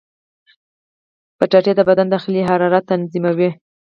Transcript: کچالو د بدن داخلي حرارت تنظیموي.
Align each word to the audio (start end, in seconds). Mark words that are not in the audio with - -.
کچالو 1.39 1.71
د 1.77 1.81
بدن 1.89 2.07
داخلي 2.13 2.41
حرارت 2.49 2.83
تنظیموي. 2.91 3.49